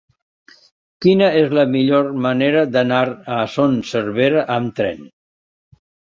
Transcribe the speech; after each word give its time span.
Quina 1.05 1.27
és 1.41 1.53
la 1.57 1.65
millor 1.75 2.09
manera 2.23 2.65
d'anar 2.77 3.03
a 3.37 3.39
Son 3.57 3.77
Servera 3.93 4.43
amb 4.59 4.75
tren? 4.83 5.07